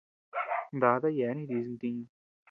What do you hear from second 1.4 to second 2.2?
jidis ntiñu.